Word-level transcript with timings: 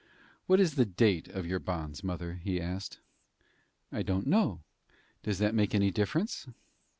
"What 0.47 0.59
is 0.59 0.73
the 0.77 0.85
date 0.87 1.27
of 1.27 1.45
your 1.45 1.59
bonds, 1.59 2.03
mother?" 2.03 2.39
he 2.43 2.59
asked. 2.59 2.97
"I 3.91 4.01
don't 4.01 4.25
know. 4.25 4.63
Does 5.21 5.37
that 5.37 5.53
make 5.53 5.75
any 5.75 5.91
difference?" 5.91 6.47